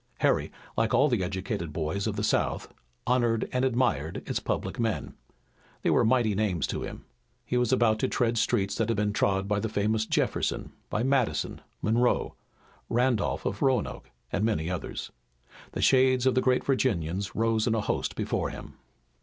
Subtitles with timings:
[0.21, 2.73] Harry, like all the educated boys of the South,
[3.05, 5.13] honored and admired its public men.
[5.83, 7.05] They were mighty names to him.
[7.45, 11.03] He was about to tread streets that had been trod by the famous Jefferson, by
[11.03, 12.33] Madison, Monroe,
[12.89, 15.11] Randolph of Roanoke, and many others.
[15.73, 18.73] The shades of the great Virginians rose in a host before him.